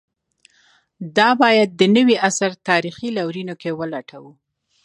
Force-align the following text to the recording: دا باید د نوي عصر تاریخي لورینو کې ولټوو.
دا 1.17 1.29
باید 1.41 1.69
د 1.79 1.81
نوي 1.95 2.15
عصر 2.27 2.51
تاریخي 2.69 3.07
لورینو 3.17 3.53
کې 3.61 3.71
ولټوو. 3.79 4.31